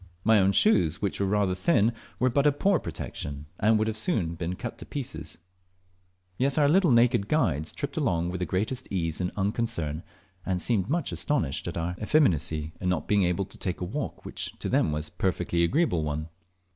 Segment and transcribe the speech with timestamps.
[0.23, 4.29] My own shoes, which were rather thin, were but a poor protection, and would soon
[4.29, 5.37] have been cut to pieces;
[6.39, 10.01] yet our little naked guides tripped along with the greatest ease and unconcern,
[10.43, 14.25] and seemed much astonished at our effeminacy in not being able to take a walk
[14.25, 16.29] which to them was a perfectly agreeable one.